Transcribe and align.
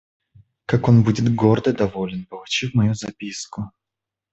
Как 0.65 0.87
он 0.87 1.03
будет 1.03 1.31
горд 1.35 1.67
и 1.67 1.73
доволен, 1.73 2.25
получив 2.25 2.73
мою 2.73 2.95
записку! 2.95 3.67